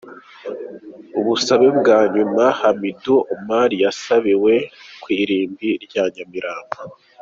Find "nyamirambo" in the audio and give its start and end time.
6.15-6.77